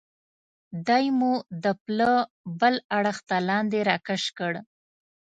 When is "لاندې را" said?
3.49-3.97